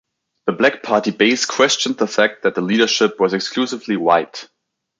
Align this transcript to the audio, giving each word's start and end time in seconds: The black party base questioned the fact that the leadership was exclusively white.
The 0.47 0.53
black 0.53 0.81
party 0.81 1.11
base 1.11 1.45
questioned 1.45 1.99
the 1.99 2.07
fact 2.07 2.41
that 2.41 2.55
the 2.55 2.61
leadership 2.61 3.19
was 3.19 3.35
exclusively 3.35 3.97
white. 3.97 4.47